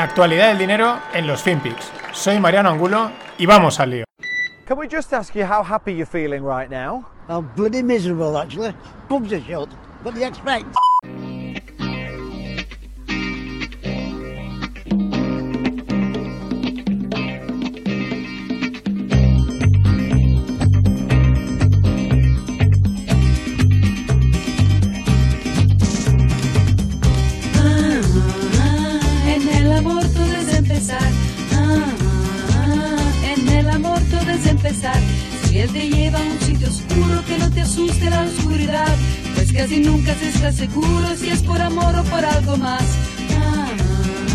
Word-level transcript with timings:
La 0.00 0.04
actualidad 0.04 0.48
del 0.48 0.56
dinero 0.56 0.98
en 1.12 1.26
los 1.26 1.42
FinPix. 1.42 1.92
Soy 2.12 2.40
Mariano 2.40 2.70
Angulo 2.70 3.10
y 3.36 3.44
vamos 3.44 3.78
al 3.80 3.90
lío. 3.90 4.04
Can 4.64 4.78
we 4.78 4.88
just 4.88 5.12
ask 5.12 5.34
you 5.34 5.44
how 5.44 5.62
happy 5.62 5.92
you're 5.92 6.06
feeling 6.06 6.42
right 6.42 6.70
now? 6.70 7.04
I'm 7.28 7.50
bloody 7.54 7.82
miserable, 7.82 8.38
actually. 8.38 8.72
Pubs 9.10 9.30
are 9.30 9.42
shut. 9.42 9.68
What 10.02 10.14
do 10.14 10.20
you 10.20 10.26
expect? 10.26 10.74
Él 35.62 35.72
te 35.72 35.90
lleva 35.90 36.18
a 36.18 36.22
un 36.22 36.40
sitio 36.40 36.68
oscuro 36.68 37.22
que 37.26 37.36
no 37.36 37.50
te 37.50 37.60
asuste 37.60 38.08
la 38.08 38.22
oscuridad, 38.22 38.96
pues 39.34 39.52
casi 39.52 39.80
nunca 39.80 40.14
se 40.14 40.28
está 40.30 40.52
seguro 40.52 41.14
si 41.18 41.28
es 41.28 41.42
por 41.42 41.60
amor 41.60 41.94
o 41.96 42.04
por 42.04 42.24
algo 42.24 42.56
más. 42.56 42.82
Ah, 43.38 43.68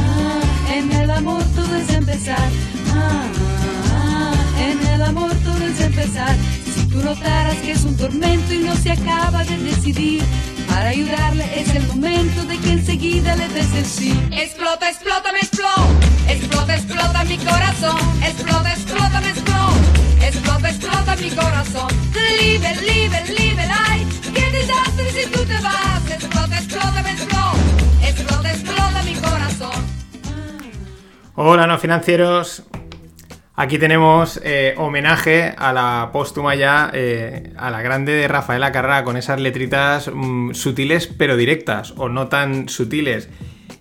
ah, 0.02 0.74
en 0.76 0.92
el 0.92 1.10
amor 1.10 1.44
todo 1.56 1.76
es 1.76 1.90
empezar. 1.90 2.50
Ah, 2.94 4.34
en 4.60 4.88
el 4.88 5.02
amor 5.02 5.32
todo 5.44 5.66
es 5.66 5.80
empezar. 5.80 6.36
Si 6.76 6.86
tú 6.90 7.02
notaras 7.02 7.56
que 7.58 7.72
es 7.72 7.84
un 7.84 7.98
tormento 7.98 8.54
y 8.54 8.60
no 8.60 8.76
se 8.76 8.92
acaba 8.92 9.44
de 9.46 9.58
decidir, 9.58 10.24
para 10.68 10.90
ayudarle 10.90 11.60
es 11.60 11.74
el 11.76 11.88
momento 11.88 12.44
de 12.44 12.58
que 12.60 12.72
enseguida 12.74 13.36
le 13.36 13.48
des 13.50 13.74
el 13.74 13.86
sí. 13.86 14.20
Explota, 14.32 14.90
explota, 14.90 15.32
me 15.32 15.40
explota. 15.40 15.88
Explota, 16.30 16.76
explota 16.76 17.24
mi 17.24 17.38
corazón. 17.40 17.98
Explota, 18.22 18.74
explota, 18.74 19.22
me 19.22 19.30
explota 19.30 19.95
mi 21.26 21.32
corazón. 21.36 21.88
Libre, 22.40 22.76
libre, 22.82 23.24
libre, 23.28 23.66
ay. 23.88 24.06
Qué 24.34 24.52
desastre 24.52 25.10
si 25.12 25.32
tú 25.32 25.40
te 25.46 25.60
vas. 25.62 26.12
Explota, 26.12 26.56
explota, 26.56 27.00
explota. 27.00 27.54
Explota, 28.04 28.52
explota 28.52 29.04
mi 29.04 29.16
corazón. 29.16 29.86
Hola, 31.36 31.68
no 31.68 31.78
financieros. 31.80 32.64
Aquí 33.56 33.80
tenemos 33.80 34.40
eh, 34.44 34.76
homenaje 34.78 35.56
a 35.58 35.72
la 35.72 36.10
póstuma 36.12 36.56
ya, 36.56 36.92
eh, 36.94 37.54
a 37.58 37.70
la 37.72 37.82
grande 37.82 38.12
de 38.12 38.28
Rafaela 38.28 38.72
Carrá, 38.72 39.04
con 39.04 39.16
esas 39.18 39.40
letritas 39.40 40.12
mm, 40.14 40.54
sutiles 40.54 41.08
pero 41.08 41.38
directas, 41.38 41.94
o 41.98 42.10
no 42.10 42.28
tan 42.28 42.68
sutiles. 42.68 43.30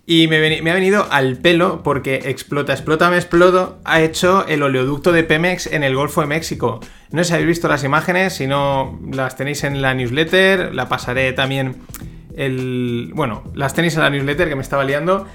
Y 0.07 0.27
me, 0.27 0.37
ha 0.37 0.73
venido 0.73 1.07
al 1.09 1.37
pelo 1.37 1.81
porque 1.81 2.15
Explota, 2.25 2.73
Explota, 2.73 3.09
me 3.09 3.17
exploto 3.17 3.79
ha 3.85 4.01
hecho 4.01 4.45
el 4.47 4.61
oleoducto 4.61 5.11
de 5.11 5.23
Pemex 5.23 5.65
en 5.65 5.83
el 5.83 5.95
Golfo 5.95 6.21
de 6.21 6.27
México. 6.27 6.79
No 7.09 7.23
sé 7.23 7.29
si 7.29 7.33
habéis 7.33 7.47
visto 7.47 7.67
las 7.67 7.83
imágenes, 7.83 8.33
si 8.33 8.45
no 8.45 8.99
las 9.11 9.35
tenéis 9.35 9.63
en 9.63 9.81
la 9.81 9.95
newsletter, 9.95 10.75
la 10.75 10.87
pasaré 10.89 11.33
también. 11.33 11.77
Bueno, 13.15 13.43
las 13.55 13.73
tenéis 13.73 13.95
en 13.95 14.01
la 14.01 14.11
newsletter 14.11 14.47
que 14.47 14.55
me 14.55 14.61
estaba 14.61 14.83
liando. 14.83 15.25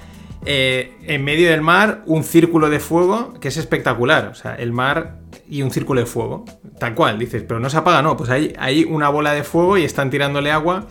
Eh, 0.45 0.93
en 1.03 1.23
medio 1.23 1.49
del 1.49 1.61
mar, 1.61 2.03
un 2.05 2.23
círculo 2.23 2.69
de 2.69 2.79
fuego 2.79 3.33
que 3.41 3.49
es 3.49 3.57
espectacular. 3.57 4.27
O 4.27 4.35
sea, 4.35 4.55
el 4.55 4.71
mar 4.71 5.17
y 5.49 5.63
un 5.63 5.71
círculo 5.71 5.99
de 5.99 6.05
fuego. 6.05 6.45
Tal 6.79 6.95
cual, 6.95 7.19
dices, 7.19 7.43
pero 7.45 7.59
no 7.59 7.69
se 7.69 7.75
apaga, 7.75 8.01
no. 8.01 8.15
Pues 8.15 8.29
hay, 8.29 8.53
hay 8.57 8.85
una 8.85 9.09
bola 9.09 9.33
de 9.33 9.43
fuego 9.43 9.77
y 9.77 9.83
están 9.83 10.09
tirándole 10.09 10.49
agua. 10.49 10.87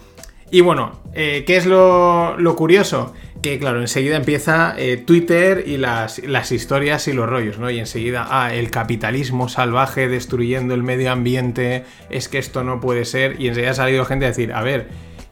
Y 0.50 0.60
bueno, 0.60 1.00
eh, 1.14 1.44
¿qué 1.46 1.56
es 1.56 1.64
lo 1.64 2.54
curioso? 2.56 3.14
Que 3.42 3.58
claro, 3.58 3.80
enseguida 3.80 4.16
empieza 4.16 4.74
eh, 4.76 4.98
Twitter 4.98 5.64
y 5.66 5.78
las, 5.78 6.18
las 6.18 6.52
historias 6.52 7.08
y 7.08 7.14
los 7.14 7.26
rollos, 7.26 7.58
¿no? 7.58 7.70
Y 7.70 7.78
enseguida, 7.78 8.26
ah, 8.28 8.52
el 8.52 8.70
capitalismo 8.70 9.48
salvaje 9.48 10.08
destruyendo 10.08 10.74
el 10.74 10.82
medio 10.82 11.10
ambiente, 11.10 11.84
es 12.10 12.28
que 12.28 12.36
esto 12.36 12.64
no 12.64 12.80
puede 12.80 13.06
ser. 13.06 13.40
Y 13.40 13.48
enseguida 13.48 13.70
ha 13.70 13.74
salido 13.74 14.04
gente 14.04 14.26
a 14.26 14.28
decir, 14.28 14.52
a 14.52 14.62
ver, 14.62 14.88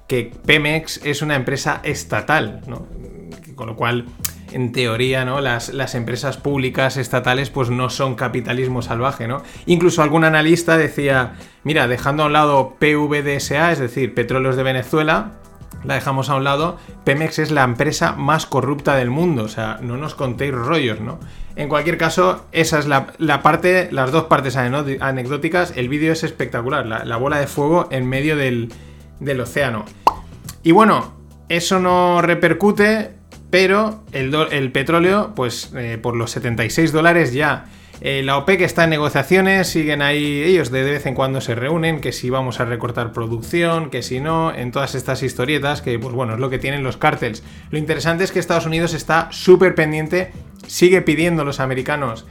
que 0.07 0.33
Pemex 0.47 1.05
es 1.05 1.21
una 1.21 1.37
empresa 1.37 1.81
estatal, 1.83 2.63
¿no? 2.67 2.87
Con 3.55 3.67
lo 3.67 3.77
cual, 3.77 4.07
en 4.53 4.73
teoría, 4.73 5.27
¿no? 5.27 5.43
Las, 5.43 5.75
las 5.75 5.95
empresas 5.95 6.39
públicas 6.39 6.97
estatales, 6.97 7.51
pues 7.51 7.69
no 7.69 7.91
son 7.91 8.15
capitalismo 8.15 8.81
salvaje, 8.81 9.29
¿no? 9.29 9.43
Incluso 9.67 10.03
algún 10.03 10.25
analista 10.25 10.79
decía, 10.79 11.35
mira, 11.63 11.87
dejando 11.89 12.23
a 12.23 12.27
un 12.27 12.33
lado 12.33 12.77
PVDSA, 12.79 13.73
es 13.73 13.81
decir, 13.81 14.15
Petróleos 14.15 14.57
de 14.57 14.63
Venezuela, 14.63 15.33
la 15.85 15.95
dejamos 15.95 16.31
a 16.31 16.37
un 16.37 16.45
lado, 16.45 16.79
Pemex 17.05 17.39
es 17.39 17.51
la 17.51 17.65
empresa 17.65 18.13
más 18.13 18.47
corrupta 18.47 18.97
del 18.97 19.11
mundo, 19.11 19.45
o 19.45 19.49
sea, 19.49 19.79
no 19.81 19.97
nos 19.97 20.15
contéis 20.15 20.53
rollos, 20.53 21.01
¿no? 21.01 21.19
En 21.57 21.69
cualquier 21.69 21.99
caso, 21.99 22.47
esa 22.53 22.79
es 22.79 22.87
la, 22.87 23.09
la 23.19 23.43
parte, 23.43 23.89
las 23.91 24.13
dos 24.13 24.25
partes 24.25 24.57
anecdóticas, 24.57 25.73
el 25.77 25.89
vídeo 25.89 26.13
es 26.13 26.23
espectacular, 26.25 26.87
la, 26.87 27.05
la 27.05 27.17
bola 27.17 27.39
de 27.39 27.47
fuego 27.47 27.89
en 27.91 28.09
medio 28.09 28.37
del, 28.37 28.73
del 29.21 29.41
océano. 29.41 29.85
Y 30.63 30.73
bueno, 30.73 31.15
eso 31.49 31.81
no 31.81 32.23
repercute, 32.23 33.13
pero 33.51 34.05
el, 34.13 34.35
el 34.35 34.73
petróleo, 34.73 35.33
pues 35.35 35.73
eh, 35.75 35.99
por 36.01 36.17
los 36.17 36.31
76 36.33 36.93
dólares 36.93 37.33
ya. 37.33 37.67
Eh, 38.01 38.23
la 38.23 38.39
OPEC 38.39 38.61
está 38.61 38.85
en 38.85 38.91
negociaciones, 38.91 39.67
siguen 39.67 40.03
ahí, 40.03 40.43
ellos 40.45 40.71
de 40.71 40.83
vez 40.83 41.07
en 41.07 41.15
cuando 41.15 41.41
se 41.41 41.55
reúnen, 41.55 42.01
que 42.01 42.13
si 42.13 42.31
vamos 42.31 42.61
a 42.61 42.65
recortar 42.65 43.13
producción, 43.13 43.91
que 43.91 44.03
si 44.03 44.21
no, 44.21 44.55
en 44.55 44.71
todas 44.71 44.95
estas 44.95 45.23
historietas, 45.23 45.83
que 45.83 45.99
pues 45.99 46.15
bueno, 46.15 46.35
es 46.35 46.41
lo 46.41 46.49
que 46.49 46.59
tienen 46.59 46.85
los 46.85 46.97
cárteles. 46.97 47.43
Lo 47.71 47.79
interesante 47.79 48.23
es 48.23 48.31
que 48.31 48.39
Estados 48.39 48.67
Unidos 48.67 48.95
está 48.95 49.29
súper 49.33 49.75
pendiente, 49.75 50.31
sigue 50.67 51.03
pidiendo 51.03 51.43
a 51.43 51.45
los 51.45 51.59
americanos 51.59 52.25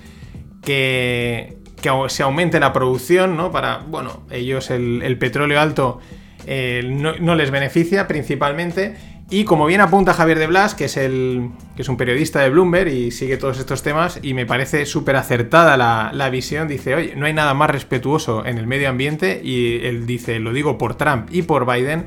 que, 0.63 1.57
que 1.81 1.91
se 2.07 2.23
aumente 2.23 2.61
la 2.61 2.71
producción, 2.71 3.35
¿no? 3.35 3.51
Para, 3.51 3.79
bueno, 3.79 4.25
ellos 4.31 4.69
el, 4.71 5.17
petróleo 5.19 5.59
alto 5.59 5.99
eh, 6.45 6.81
no 6.85 7.35
les 7.35 7.51
beneficia 7.51 8.07
principalmente. 8.07 8.95
Y 9.29 9.43
como 9.43 9.65
bien 9.65 9.81
apunta 9.81 10.13
Javier 10.13 10.39
de 10.39 10.47
Blas, 10.47 10.73
que 10.73 10.85
es, 10.85 10.95
el, 10.95 11.49
que 11.75 11.81
es 11.81 11.89
un 11.89 11.97
periodista 11.97 12.39
de 12.39 12.49
Bloomberg 12.49 12.87
y 12.87 13.11
sigue 13.11 13.35
todos 13.35 13.59
estos 13.59 13.83
temas, 13.83 14.19
y 14.21 14.33
me 14.33 14.45
parece 14.45 14.85
súper 14.85 15.17
acertada 15.17 15.75
la, 15.75 16.11
la 16.13 16.29
visión, 16.29 16.69
dice, 16.69 16.95
oye, 16.95 17.13
no 17.17 17.25
hay 17.25 17.33
nada 17.33 17.53
más 17.53 17.69
respetuoso 17.69 18.45
en 18.45 18.57
el 18.57 18.67
medio 18.67 18.87
ambiente, 18.87 19.41
y 19.43 19.85
él 19.85 20.05
dice, 20.05 20.39
lo 20.39 20.53
digo 20.53 20.77
por 20.77 20.95
Trump 20.95 21.27
y 21.29 21.41
por 21.41 21.69
Biden, 21.69 22.05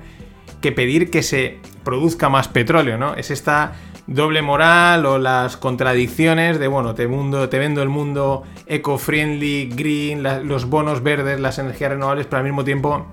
que 0.62 0.72
pedir 0.72 1.10
que 1.10 1.22
se 1.22 1.58
produzca 1.84 2.30
más 2.30 2.48
petróleo, 2.48 2.96
¿no? 2.96 3.14
Es 3.14 3.30
esta 3.30 3.74
doble 4.06 4.40
moral 4.40 5.04
o 5.04 5.18
las 5.18 5.58
contradicciones 5.58 6.58
de, 6.58 6.68
bueno, 6.68 6.94
te, 6.94 7.06
mundo, 7.06 7.50
te 7.50 7.58
vendo 7.58 7.82
el 7.82 7.90
mundo 7.90 8.44
eco-friendly, 8.66 9.70
green, 9.74 10.22
los 10.22 10.70
bonos 10.70 11.02
verdes, 11.02 11.38
las 11.38 11.58
energías 11.58 11.92
renovables, 11.92 12.26
pero 12.26 12.38
al 12.38 12.44
mismo 12.44 12.64
tiempo 12.64 13.06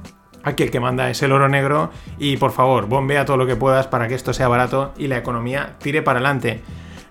aquí 0.47 0.63
el 0.63 0.71
que 0.71 0.79
manda 0.79 1.09
es 1.09 1.21
el 1.23 1.31
oro 1.31 1.47
negro 1.49 1.91
y 2.17 2.37
por 2.37 2.51
favor, 2.51 2.87
bombea 2.87 3.25
todo 3.25 3.37
lo 3.37 3.45
que 3.45 3.55
puedas 3.55 3.87
para 3.87 4.07
que 4.07 4.15
esto 4.15 4.33
sea 4.33 4.47
barato 4.47 4.93
y 4.97 5.07
la 5.07 5.17
economía 5.17 5.75
tire 5.79 6.01
para 6.01 6.19
adelante. 6.19 6.61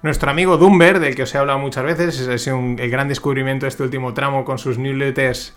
Nuestro 0.02 0.30
amigo 0.30 0.56
Dumber, 0.56 1.00
del 1.00 1.14
que 1.14 1.22
os 1.24 1.34
he 1.34 1.38
hablado 1.38 1.58
muchas 1.58 1.84
veces, 1.84 2.20
es- 2.20 2.46
un- 2.48 2.76
el 2.78 2.91
gran 2.91 3.08
descubrimiento 3.08 3.64
de 3.66 3.69
este 3.69 3.82
último 3.82 4.14
tramo 4.14 4.44
con 4.44 4.58
sus 4.58 4.78
newsletters 4.78 5.54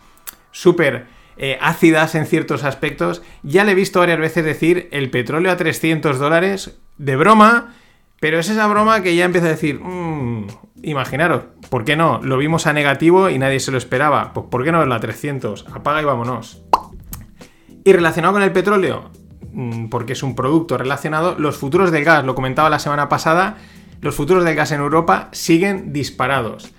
súper 0.51 1.05
eh, 1.41 1.57
ácidas 1.61 2.15
en 2.15 2.25
ciertos 2.25 2.63
aspectos. 2.65 3.21
Ya 3.43 3.63
le 3.63 3.71
he 3.71 3.75
visto 3.75 3.99
varias 3.99 4.19
veces 4.19 4.43
decir 4.43 4.89
el 4.91 5.09
petróleo 5.09 5.51
a 5.51 5.57
300 5.57 6.19
dólares 6.19 6.77
de 6.97 7.15
broma, 7.15 7.75
pero 8.19 8.39
es 8.39 8.49
esa 8.49 8.67
broma 8.67 9.01
que 9.03 9.15
ya 9.15 9.23
empieza 9.23 9.47
a 9.47 9.51
decir, 9.51 9.79
"Mm, 9.79 10.47
imaginaros, 10.83 11.43
¿por 11.69 11.85
qué 11.85 11.95
no? 11.95 12.19
Lo 12.23 12.35
vimos 12.37 12.67
a 12.67 12.73
negativo 12.73 13.29
y 13.29 13.37
nadie 13.39 13.61
se 13.61 13.71
lo 13.71 13.77
esperaba. 13.77 14.33
Pues 14.33 14.47
¿por 14.51 14.65
qué 14.65 14.73
no 14.73 14.79
verlo 14.79 14.95
a 14.95 14.99
300? 14.99 15.65
Apaga 15.73 16.01
y 16.01 16.05
vámonos. 16.05 16.61
Y 17.89 17.91
relacionado 17.91 18.35
con 18.35 18.43
el 18.43 18.51
petróleo, 18.51 19.09
mm, 19.51 19.87
porque 19.87 20.13
es 20.13 20.21
un 20.21 20.35
producto 20.35 20.77
relacionado, 20.77 21.35
los 21.39 21.57
futuros 21.57 21.89
del 21.89 22.03
gas, 22.03 22.23
lo 22.23 22.35
comentaba 22.35 22.69
la 22.69 22.77
semana 22.77 23.09
pasada, 23.09 23.57
los 23.99 24.13
futuros 24.13 24.45
del 24.45 24.53
gas 24.53 24.71
en 24.71 24.79
Europa 24.79 25.29
siguen 25.31 25.91
disparados. 25.91 26.71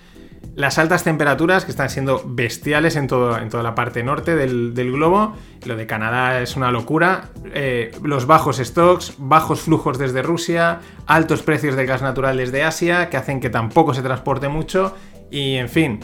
Las 0.55 0.77
altas 0.77 1.03
temperaturas 1.03 1.65
que 1.65 1.71
están 1.71 1.89
siendo 1.89 2.23
bestiales 2.25 2.95
en, 2.95 3.09
en 3.09 3.09
toda 3.49 3.61
la 3.61 3.75
parte 3.75 4.03
norte 4.03 4.37
del, 4.37 4.73
del 4.73 4.93
globo, 4.93 5.35
lo 5.65 5.75
de 5.75 5.85
Canadá 5.85 6.41
es 6.41 6.55
una 6.55 6.71
locura, 6.71 7.31
eh, 7.53 7.91
los 8.01 8.25
bajos 8.25 8.59
stocks, 8.59 9.15
bajos 9.17 9.59
flujos 9.59 9.97
desde 9.97 10.21
Rusia, 10.21 10.79
altos 11.07 11.41
precios 11.41 11.75
del 11.75 11.87
gas 11.87 12.01
natural 12.01 12.37
desde 12.37 12.63
Asia, 12.63 13.09
que 13.09 13.17
hacen 13.17 13.41
que 13.41 13.49
tampoco 13.49 13.93
se 13.93 14.01
transporte 14.01 14.47
mucho 14.47 14.95
y 15.29 15.55
en 15.55 15.67
fin, 15.67 15.99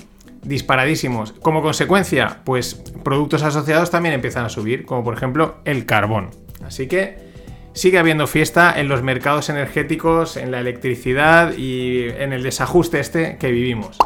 disparadísimos. 0.48 1.34
Como 1.34 1.62
consecuencia, 1.62 2.42
pues 2.44 2.76
productos 3.04 3.44
asociados 3.44 3.92
también 3.92 4.16
empiezan 4.16 4.46
a 4.46 4.50
subir, 4.50 4.86
como 4.86 5.04
por 5.04 5.16
ejemplo 5.16 5.58
el 5.66 5.86
carbón. 5.86 6.30
Así 6.66 6.88
que 6.88 7.28
sigue 7.74 8.00
habiendo 8.00 8.28
fiesta 8.28 8.74
en 8.80 8.88
los 8.88 9.04
mercados 9.04 9.50
energéticos, 9.50 10.38
en 10.38 10.52
la 10.52 10.60
electricidad 10.60 11.56
y 11.56 12.10
en 12.10 12.34
el 12.34 12.44
desajuste 12.44 13.00
este 13.00 13.38
que 13.38 13.52
vivimos. 13.52 13.98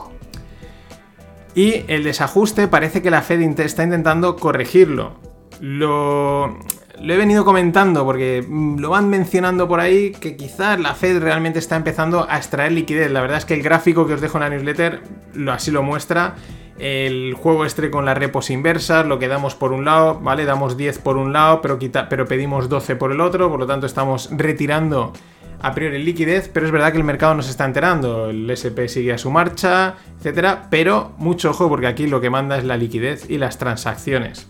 Y 1.54 1.84
el 1.88 2.04
desajuste 2.04 2.68
parece 2.68 3.02
que 3.02 3.12
la 3.12 3.22
Fed 3.22 3.42
está 3.60 3.84
intentando 3.84 4.36
corregirlo. 4.36 5.20
Lo, 5.60 6.58
lo 7.03 7.13
he 7.13 7.18
venido 7.18 7.44
comentando 7.44 8.06
porque 8.06 8.45
mm, 8.48 8.77
lo 8.80 8.89
van 8.89 9.09
mencionando 9.09 9.68
por 9.68 9.80
ahí 9.80 10.12
que 10.12 10.36
quizás 10.36 10.80
la 10.80 10.94
Fed 10.94 11.21
realmente 11.21 11.59
está 11.59 11.75
empezando 11.75 12.27
a 12.30 12.38
extraer 12.38 12.71
liquidez. 12.71 13.12
La 13.12 13.21
verdad 13.21 13.38
es 13.38 13.45
que 13.45 13.56
el 13.56 13.63
gráfico 13.63 14.06
que 14.06 14.13
os 14.13 14.21
dejo 14.21 14.38
en 14.38 14.44
la 14.44 14.50
newsletter 14.50 15.01
lo, 15.33 15.51
así 15.51 15.71
lo 15.71 15.83
muestra. 15.83 16.36
El 16.77 17.36
juego 17.36 17.65
este 17.65 17.92
con 17.92 18.06
las 18.06 18.18
repos 18.18 18.50
inversas, 18.50 19.06
lo 19.06 19.19
que 19.19 19.27
damos 19.27 19.56
por 19.56 19.71
un 19.71 19.86
lado, 19.86 20.19
¿vale? 20.19 20.45
Damos 20.45 20.77
10 20.77 21.00
por 21.00 21.18
un 21.18 21.31
lado, 21.31 21.62
pero, 21.62 21.77
quita, 21.77 22.09
pero 22.09 22.25
pedimos 22.25 22.69
12 22.69 22.95
por 22.95 23.12
el 23.12 23.21
otro, 23.21 23.50
por 23.50 23.59
lo 23.59 23.68
tanto 23.68 23.86
estamos 23.86 24.30
retirando 24.31 25.13
a 25.59 25.75
priori 25.75 26.04
liquidez, 26.04 26.50
pero 26.51 26.65
es 26.65 26.71
verdad 26.71 26.92
que 26.92 26.97
el 26.97 27.04
mercado 27.04 27.36
no 27.36 27.44
se 27.44 27.51
está 27.51 27.65
enterando, 27.65 28.31
el 28.31 28.50
SP 28.50 28.89
sigue 28.89 29.13
a 29.13 29.19
su 29.19 29.30
marcha, 29.30 29.95
etcétera, 30.18 30.69
pero 30.71 31.13
mucho 31.18 31.51
ojo 31.51 31.69
porque 31.69 31.86
aquí 31.86 32.07
lo 32.07 32.19
que 32.19 32.31
manda 32.31 32.57
es 32.57 32.63
la 32.63 32.77
liquidez 32.77 33.30
y 33.30 33.38
las 33.38 33.59
transacciones. 33.59 34.47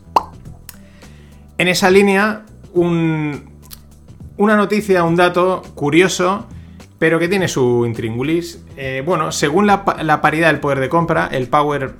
En 1.62 1.68
esa 1.68 1.92
línea, 1.92 2.42
una 2.74 3.38
noticia, 4.36 5.04
un 5.04 5.16
dato 5.16 5.62
curioso, 5.76 6.48
pero 6.98 7.20
que 7.20 7.28
tiene 7.28 7.48
su 7.48 7.86
intríngulis. 7.86 8.66
Eh, 8.78 9.04
bueno, 9.06 9.32
según 9.32 9.68
la, 9.68 9.86
paridad 9.86 10.48
del 10.48 10.60
poder 10.60 10.80
de 10.80 10.90
compra, 10.90 11.30
el 11.32 11.50
Power, 11.50 11.94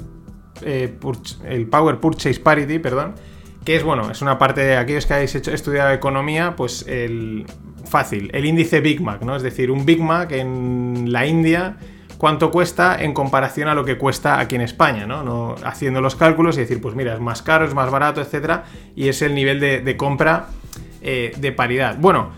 eh, 0.64 0.98
el 1.46 1.68
Power 1.68 2.00
Purchase 2.00 2.40
Parity, 2.40 2.80
perdón, 2.80 3.14
que 3.64 3.76
es 3.76 3.84
bueno, 3.84 4.10
es 4.10 4.24
una 4.24 4.40
parte 4.40 4.62
de 4.62 4.78
aquellos 4.78 5.06
que 5.06 5.14
habéis 5.14 5.36
hecho, 5.36 5.52
estudiado 5.52 5.92
economía, 5.92 6.56
pues 6.56 6.84
el 6.88 7.46
fácil, 7.86 8.32
el 8.34 8.46
índice 8.46 8.82
Big 8.82 9.00
Mac, 9.00 9.22
¿no? 9.22 9.36
Es 9.36 9.44
decir, 9.44 9.70
un 9.70 9.86
Big 9.86 10.02
Mac 10.02 10.32
en 10.32 11.12
la 11.12 11.28
India, 11.28 11.78
cuánto 12.22 12.52
cuesta 12.52 13.02
en 13.02 13.16
comparación 13.16 13.68
a 13.68 13.74
lo 13.74 13.84
que 13.84 13.98
cuesta 13.98 14.40
aquí 14.40 14.54
en 14.54 14.62
España, 14.62 15.08
¿no? 15.08 15.56
haciendo 15.64 16.02
los 16.02 16.16
cálculos 16.16 16.56
y 16.56 16.60
decir, 16.60 16.80
pues 16.80 16.94
mira, 16.94 17.16
es 17.16 17.20
más 17.20 17.42
caro, 17.42 17.66
es 17.66 17.74
más 17.74 17.90
barato, 17.90 18.22
etcétera, 18.22 18.66
y 18.96 19.10
es 19.10 19.24
el 19.24 19.34
nivel 19.34 19.60
de, 19.60 19.98
compra 19.98 20.50
eh, 21.02 21.34
de 21.36 21.52
paridad. 21.52 21.98
Bueno, 21.98 22.30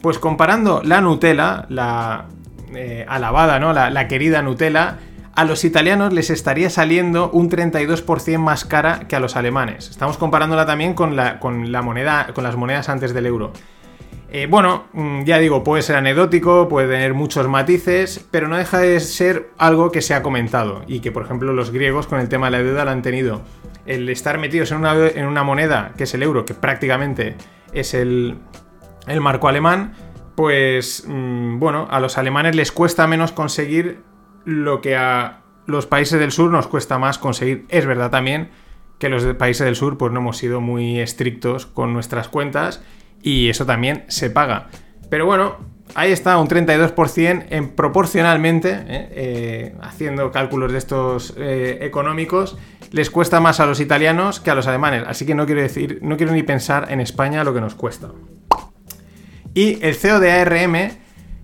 pues 0.00 0.20
comparando 0.20 0.80
la 0.84 1.00
Nutella, 1.00 1.66
la 1.70 2.26
eh, 2.72 3.04
alabada, 3.08 3.58
¿no? 3.58 3.72
La, 3.72 3.90
la 3.90 4.06
querida 4.06 4.42
Nutella, 4.42 4.98
a 5.34 5.44
los 5.44 5.64
italianos 5.64 6.12
les 6.12 6.30
estaría 6.30 6.70
saliendo 6.70 7.28
un 7.32 7.50
32% 7.50 8.38
más 8.38 8.64
cara 8.64 9.08
que 9.08 9.16
a 9.16 9.20
los 9.20 9.34
alemanes. 9.34 9.90
Estamos 9.90 10.18
comparándola 10.18 10.66
también 10.66 10.94
con 10.94 11.16
la, 11.16 11.40
con 11.40 11.72
la 11.72 11.82
moneda, 11.82 12.28
con 12.32 12.44
las 12.44 12.54
monedas 12.54 12.88
antes 12.88 13.12
del 13.12 13.26
euro. 13.26 13.52
Eh, 14.34 14.46
bueno, 14.46 14.86
mm, 14.94 15.24
ya 15.24 15.38
digo, 15.38 15.62
puede 15.62 15.82
ser 15.82 15.96
anecdótico, 15.96 16.66
puede 16.66 16.88
tener 16.88 17.12
muchos 17.12 17.46
matices, 17.48 18.26
pero 18.30 18.48
no 18.48 18.56
deja 18.56 18.78
de 18.78 18.98
ser 18.98 19.50
algo 19.58 19.92
que 19.92 20.00
se 20.00 20.14
ha 20.14 20.22
comentado 20.22 20.84
y 20.86 21.00
que, 21.00 21.12
por 21.12 21.24
ejemplo, 21.24 21.52
los 21.52 21.70
griegos 21.70 22.06
con 22.06 22.18
el 22.18 22.30
tema 22.30 22.46
de 22.46 22.52
la 22.52 22.62
deuda 22.62 22.86
lo 22.86 22.92
han 22.92 23.02
tenido. 23.02 23.42
El 23.84 24.08
estar 24.08 24.38
metidos 24.38 24.72
en 24.72 24.78
una, 25.26 25.42
moneda, 25.42 25.92
que 25.98 26.04
es 26.04 26.14
el 26.14 26.22
euro, 26.22 26.46
que 26.46 26.54
prácticamente 26.54 27.36
es 27.74 27.92
el, 27.92 28.38
el 29.06 29.20
marco 29.20 29.48
alemán, 29.48 29.92
pues 30.34 31.04
mm, 31.06 31.58
bueno, 31.58 31.86
a 31.90 32.00
los 32.00 32.16
alemanes 32.16 32.56
les 32.56 32.72
cuesta 32.72 33.06
menos 33.06 33.32
conseguir 33.32 34.00
lo 34.46 34.80
que 34.80 34.96
a 34.96 35.42
los 35.66 35.84
países 35.84 36.18
del 36.18 36.32
sur 36.32 36.50
nos 36.50 36.68
cuesta 36.68 36.96
más 36.96 37.18
conseguir. 37.18 37.66
Es 37.68 37.84
verdad 37.84 38.10
también 38.10 38.48
que 38.98 39.10
los 39.10 39.24
países 39.34 39.66
del 39.66 39.76
sur 39.76 39.98
pues 39.98 40.10
no 40.10 40.20
hemos 40.20 40.38
sido 40.38 40.62
muy 40.62 41.00
estrictos 41.00 41.66
con 41.66 41.92
nuestras 41.92 42.28
cuentas 42.28 42.82
y 43.22 43.48
eso 43.48 43.64
también 43.66 44.04
se 44.08 44.30
paga. 44.30 44.68
Pero 45.08 45.26
bueno, 45.26 45.56
ahí 45.94 46.12
está, 46.12 46.38
un 46.38 46.48
32% 46.48 47.46
en 47.50 47.70
proporcionalmente, 47.70 48.70
¿eh? 48.70 49.08
Eh, 49.12 49.74
haciendo 49.80 50.30
cálculos 50.30 50.72
de 50.72 50.78
estos 50.78 51.34
eh, 51.36 51.78
económicos, 51.82 52.56
les 52.90 53.10
cuesta 53.10 53.40
más 53.40 53.60
a 53.60 53.66
los 53.66 53.80
italianos 53.80 54.40
que 54.40 54.50
a 54.50 54.54
los 54.54 54.66
alemanes. 54.66 55.04
Así 55.06 55.24
que 55.26 55.34
no 55.34 55.46
quiero 55.46 55.62
decir, 55.62 55.98
no 56.02 56.16
quiero 56.16 56.32
ni 56.32 56.42
pensar 56.42 56.88
en 56.90 57.00
España 57.00 57.44
lo 57.44 57.54
que 57.54 57.60
nos 57.60 57.74
cuesta. 57.74 58.10
Y 59.54 59.84
el 59.84 59.94
CEO 59.94 60.20
de 60.20 60.32
ARM, 60.32 60.90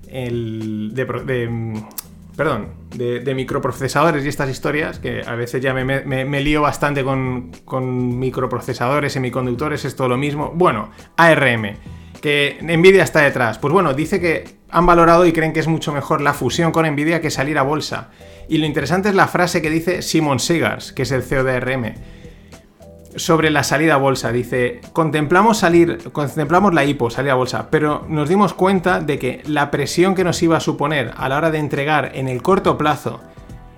el 0.09 0.93
de 0.95 1.83
perdón, 2.39 2.69
de, 2.95 3.35
microprocesadores 3.35 4.25
y 4.25 4.29
estas 4.29 4.49
historias, 4.49 5.01
que 5.01 5.23
a 5.27 5.35
veces 5.35 5.61
ya 5.61 5.75
me, 5.75 6.41
lío 6.41 6.63
bastante 6.63 7.03
con, 7.03 7.51
microprocesadores, 8.21 9.13
semiconductores, 9.13 9.85
es 9.85 9.97
todo 9.97 10.09
lo 10.09 10.17
mismo. 10.17 10.53
Bueno, 10.55 10.91
ARM, 11.17 11.75
que 12.23 12.59
Nvidia 12.63 13.03
está 13.03 13.23
detrás. 13.23 13.59
Pues 13.59 13.73
bueno, 13.73 13.93
dice 13.93 14.21
que 14.21 14.45
han 14.71 14.87
valorado 14.87 15.27
y 15.27 15.33
creen 15.33 15.53
que 15.53 15.59
es 15.59 15.67
mucho 15.67 15.93
mejor 15.93 16.21
la 16.21 16.33
fusión 16.33 16.71
con 16.71 16.89
Nvidia 16.89 17.21
que 17.21 17.33
salir 17.33 17.59
a 17.59 17.63
bolsa. 17.63 18.11
Y 18.49 18.59
lo 18.59 18.67
interesante 18.67 19.09
es 19.09 19.17
la 19.17 19.27
frase 19.27 19.61
que 19.61 19.69
dice 19.71 20.01
Simon 20.01 20.39
Segars, 20.39 20.93
que 20.93 21.03
es 21.03 21.11
el 21.11 21.25
CEO 21.25 21.43
de 21.43 21.57
ARM 21.57 21.95
sobre 23.19 23.51
la 23.51 23.63
salida 23.63 23.95
a 23.95 23.99
bolsa. 23.99 24.33
Dice, 24.33 24.81
contemplamos 24.93 25.59
salir, 25.59 26.11
contemplamos 26.13 26.73
la 26.75 26.85
IPO, 26.85 27.11
salir 27.11 27.31
a 27.31 27.35
bolsa, 27.35 27.71
pero 27.71 28.05
nos 28.09 28.29
dimos 28.29 28.55
cuenta 28.55 29.01
de 29.01 29.19
que 29.19 29.43
la 29.47 29.71
presión 29.71 30.15
que 30.15 30.25
nos 30.25 30.43
iba 30.43 30.57
a 30.57 30.61
suponer 30.61 31.13
a 31.17 31.29
la 31.29 31.37
hora 31.37 31.51
de 31.51 31.59
entregar 31.59 32.13
en 32.15 32.29
el 32.29 32.43
corto 32.43 32.79
plazo 32.79 33.21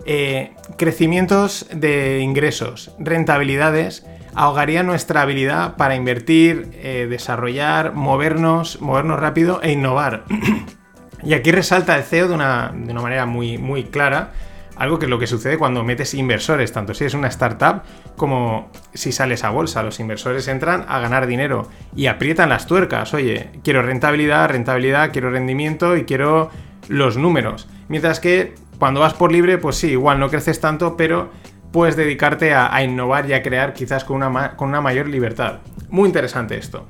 eh, 0.07 0.53
crecimientos 0.77 1.67
de 1.73 2.21
ingresos, 2.21 2.93
rentabilidades, 2.99 4.07
ahogaría 4.35 4.83
nuestra 4.83 5.23
habilidad 5.23 5.77
para 5.77 5.97
invertir, 5.97 6.71
eh, 6.75 7.07
desarrollar, 7.09 7.93
movernos, 7.95 8.81
movernos 8.81 9.21
rápido 9.21 9.61
e 9.63 9.73
innovar. 9.73 10.25
y 11.23 11.35
aquí 11.35 11.51
resalta 11.51 11.97
el 11.97 12.05
CEO 12.05 12.29
de 12.29 12.35
una, 12.35 12.73
de 12.75 12.93
una 12.93 13.03
manera 13.03 13.27
muy, 13.27 13.59
muy 13.59 13.85
clara 13.85 14.33
algo 14.81 14.99
que 14.99 15.05
es 15.05 15.11
lo 15.11 15.19
que 15.19 15.27
sucede 15.27 15.59
cuando 15.59 15.85
metes 15.85 16.15
inversores, 16.15 16.73
tanto 16.73 16.95
si 16.95 17.05
es 17.05 17.13
una 17.13 17.29
startup 17.29 17.83
como 18.17 18.71
si 18.95 19.13
sales 19.13 19.45
a 19.45 19.51
bolsa. 19.51 19.83
Los 19.83 20.01
inversores 20.01 20.49
entran 20.49 20.87
a 20.89 20.99
ganar 21.01 21.27
dinero 21.27 21.69
y 21.95 22.07
aprietan 22.07 22.49
las 22.49 22.67
tuercas. 22.67 23.13
Oye, 23.13 23.51
quiero 23.63 23.83
rentabilidad, 23.83 24.49
rentabilidad, 24.49 25.13
quiero 25.13 25.31
rendimiento 25.31 25.99
y 25.99 26.05
quiero 26.05 26.49
los 26.89 27.19
números. 27.19 27.69
Mientras 27.89 28.21
que 28.21 28.55
cuando 28.79 29.01
vas 29.01 29.13
por 29.13 29.31
libre, 29.31 29.59
pues 29.59 29.77
sí, 29.77 29.89
igual 29.89 30.19
no 30.19 30.31
creces 30.31 30.61
tanto, 30.61 30.97
pero 30.97 31.29
puedes 31.73 31.95
dedicarte 31.95 32.55
a, 32.55 32.83
innovar 32.83 33.29
y 33.29 33.35
a 33.35 33.43
crear 33.43 33.75
quizás 33.75 34.05
con 34.05 34.23
una, 34.23 34.57
con 34.57 34.71
una 34.71 34.81
mayor 34.81 35.09
libertad. 35.09 35.59
Muy 35.91 36.07
interesante 36.07 36.57
esto. 36.57 36.87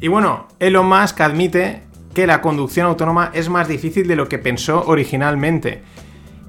Y 0.00 0.08
bueno, 0.08 0.48
Elon 0.60 0.86
Musk 0.86 1.20
admite 1.20 1.82
que 2.14 2.26
la 2.26 2.40
conducción 2.40 2.86
autónoma 2.86 3.32
es 3.34 3.50
más 3.50 3.68
difícil 3.68 4.08
de 4.08 4.16
lo 4.16 4.30
que 4.30 4.38
pensó 4.38 4.82
originalmente. 4.86 5.82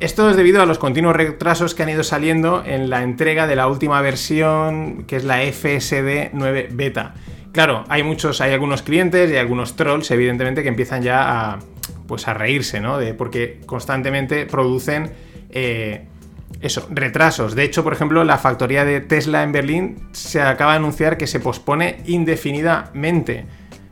Esto 0.06 0.30
es 0.30 0.36
debido 0.36 0.62
a 0.62 0.68
los 0.68 0.78
continuos 0.78 1.16
retrasos 1.16 1.74
que 1.74 1.82
han 1.82 1.90
ido 1.90 2.04
saliendo 2.04 2.62
en 2.64 2.92
la 2.92 3.02
entrega 3.02 3.48
de 3.48 3.56
la 3.56 3.68
última 3.68 4.00
versión, 4.02 5.06
que 5.06 5.16
es 5.16 5.24
la 5.24 5.40
FSD 5.40 6.30
9 6.32 6.70
Beta. 6.74 7.16
Claro, 7.52 7.86
hay 7.90 8.04
muchos, 8.04 8.40
hay 8.40 8.54
algunos 8.54 8.84
clientes 8.84 9.32
y 9.32 9.38
algunos 9.38 9.76
trolls, 9.76 10.12
evidentemente, 10.12 10.62
que 10.62 10.70
empiezan 10.70 11.02
ya 11.02 11.54
a, 11.54 11.60
pues 12.06 12.28
a 12.28 12.36
reírse, 12.36 12.80
¿no? 12.80 13.00
De, 13.00 13.16
porque 13.16 13.62
constantemente 13.66 14.46
producen 14.46 15.12
eh, 15.50 16.06
retrasos. 16.92 17.56
De 17.56 17.64
hecho, 17.64 17.84
por 17.84 17.94
ejemplo, 17.94 18.24
la 18.24 18.38
factoría 18.38 18.86
de 18.86 19.02
Tesla 19.02 19.42
en 19.42 19.54
Berlín 19.54 20.10
se 20.12 20.40
acaba 20.40 20.74
de 20.74 20.78
anunciar 20.78 21.18
que 21.18 21.26
se 21.26 21.40
pospone 21.40 22.04
indefinidamente. 22.06 23.48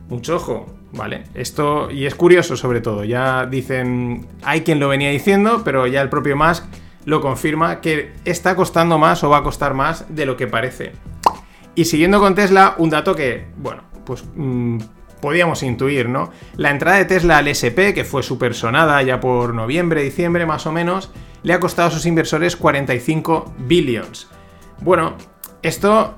Mucho 0.08 0.36
ojo, 0.36 0.73
¿vale? 0.94 1.24
Esto, 1.34 1.90
y 1.90 2.06
es 2.06 2.14
curioso 2.14 2.56
sobre 2.56 2.80
todo, 2.80 3.04
ya 3.04 3.46
dicen, 3.46 4.26
hay 4.42 4.62
quien 4.62 4.80
lo 4.80 4.88
venía 4.88 5.10
diciendo, 5.10 5.62
pero 5.64 5.86
ya 5.86 6.00
el 6.00 6.08
propio 6.08 6.36
Musk 6.36 6.64
lo 7.04 7.20
confirma 7.20 7.80
que 7.80 8.12
está 8.24 8.56
costando 8.56 8.98
más 8.98 9.22
o 9.24 9.30
va 9.30 9.38
a 9.38 9.42
costar 9.42 9.74
más 9.74 10.06
de 10.08 10.26
lo 10.26 10.36
que 10.36 10.46
parece. 10.46 10.92
Y 11.74 11.84
siguiendo 11.86 12.20
con 12.20 12.34
Tesla, 12.34 12.76
un 12.78 12.90
dato 12.90 13.14
que, 13.14 13.46
bueno, 13.56 13.82
pues 14.06 14.24
mm, 14.34 14.78
podíamos 15.20 15.62
intuir, 15.62 16.08
¿no? 16.08 16.30
La 16.56 16.70
entrada 16.70 16.98
de 16.98 17.04
Tesla 17.04 17.38
al 17.38 17.48
SP, 17.50 17.92
que 17.94 18.04
fue 18.04 18.22
súper 18.22 18.54
sonada 18.54 19.02
ya 19.02 19.20
por 19.20 19.54
noviembre, 19.54 20.02
diciembre 20.02 20.46
más 20.46 20.66
o 20.66 20.72
menos, 20.72 21.10
le 21.42 21.52
ha 21.52 21.60
costado 21.60 21.88
a 21.88 21.90
sus 21.90 22.06
inversores 22.06 22.56
45 22.56 23.54
billions. 23.58 24.28
Bueno, 24.80 25.16
esto 25.62 26.14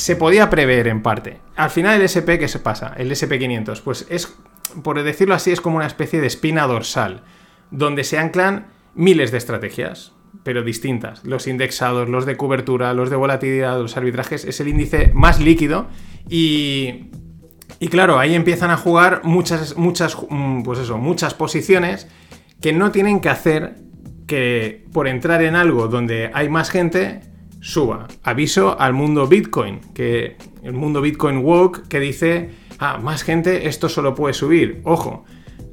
se 0.00 0.16
podía 0.16 0.48
prever 0.48 0.88
en 0.88 1.02
parte. 1.02 1.40
Al 1.56 1.68
final 1.68 1.96
el 2.00 2.02
SP, 2.08 2.38
¿qué 2.38 2.48
se 2.48 2.58
pasa? 2.58 2.94
El 2.96 3.10
SP500, 3.10 3.82
pues 3.82 4.06
es, 4.08 4.34
por 4.82 5.02
decirlo 5.02 5.34
así, 5.34 5.52
es 5.52 5.60
como 5.60 5.76
una 5.76 5.86
especie 5.86 6.22
de 6.22 6.26
espina 6.26 6.66
dorsal, 6.66 7.22
donde 7.70 8.02
se 8.04 8.18
anclan 8.18 8.68
miles 8.94 9.30
de 9.30 9.36
estrategias, 9.36 10.12
pero 10.42 10.62
distintas. 10.62 11.22
Los 11.26 11.46
indexados, 11.46 12.08
los 12.08 12.24
de 12.24 12.38
cobertura, 12.38 12.94
los 12.94 13.10
de 13.10 13.16
volatilidad, 13.16 13.78
los 13.78 13.98
arbitrajes, 13.98 14.46
es 14.46 14.58
el 14.60 14.68
índice 14.68 15.10
más 15.14 15.38
líquido 15.38 15.88
y... 16.28 17.10
Y 17.78 17.88
claro, 17.88 18.18
ahí 18.18 18.34
empiezan 18.34 18.70
a 18.70 18.76
jugar 18.76 19.22
muchas, 19.24 19.76
muchas, 19.76 20.14
mm, 20.28 20.62
pues 20.64 20.80
eso, 20.80 20.98
muchas 20.98 21.32
posiciones 21.32 22.08
que 22.60 22.74
no 22.74 22.90
tienen 22.90 23.20
que 23.20 23.30
hacer 23.30 23.76
que 24.26 24.84
por 24.92 25.08
entrar 25.08 25.42
en 25.42 25.56
algo 25.56 25.88
donde 25.88 26.30
hay 26.34 26.50
más 26.50 26.68
gente, 26.68 27.20
suba. 27.60 28.08
Aviso 28.22 28.78
al 28.80 28.94
mundo 28.94 29.26
Bitcoin, 29.26 29.80
que 29.94 30.36
el 30.62 30.72
mundo 30.72 31.00
Bitcoin 31.00 31.38
woke 31.38 31.88
que 31.88 32.00
dice, 32.00 32.50
ah, 32.78 32.98
más 32.98 33.22
gente, 33.22 33.68
esto 33.68 33.88
solo 33.88 34.14
puede 34.14 34.34
subir. 34.34 34.80
Ojo, 34.84 35.24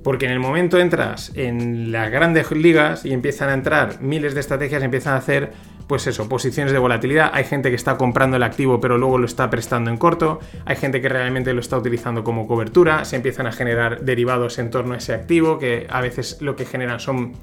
Porque 0.03 0.25
en 0.25 0.31
el 0.31 0.39
momento 0.39 0.79
entras 0.79 1.33
en 1.35 1.91
las 1.91 2.09
grandes 2.11 2.49
ligas 2.51 3.03
y 3.03 3.11
empiezan 3.11 3.49
a 3.49 3.53
entrar 3.53 4.01
miles 4.01 4.33
de 4.35 4.39
estrategias, 4.39 4.81
empiezan 4.81 5.15
a 5.15 5.17
hacer, 5.17 5.51
pues 5.87 6.07
eso, 6.07 6.29
posiciones 6.29 6.71
de 6.71 6.79
volatilidad. 6.79 7.31
Hay 7.33 7.43
gente 7.43 7.69
que 7.69 7.75
está 7.75 7.97
comprando 7.97 8.37
el 8.37 8.43
activo 8.43 8.79
pero 8.79 8.97
luego 8.97 9.17
lo 9.17 9.25
está 9.25 9.49
prestando 9.49 9.89
en 9.89 9.97
corto. 9.97 10.39
Hay 10.63 10.77
gente 10.77 11.01
que 11.01 11.09
realmente 11.09 11.53
lo 11.53 11.59
está 11.59 11.77
utilizando 11.77 12.23
como 12.23 12.47
cobertura. 12.47 13.03
Se 13.03 13.17
empiezan 13.17 13.47
a 13.47 13.51
generar 13.51 14.01
derivados 14.01 14.59
en 14.59 14.69
torno 14.69 14.93
a 14.93 14.97
ese 14.97 15.13
activo 15.13 15.59
que 15.59 15.87
a 15.89 15.99
veces 15.99 16.37
lo 16.41 16.55
que 16.55 16.65
generan 16.65 17.01
son 17.01 17.33